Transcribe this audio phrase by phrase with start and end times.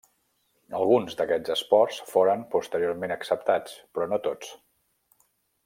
[0.77, 4.53] Alguns d'aquests esports foren posteriorment acceptats, però no tots.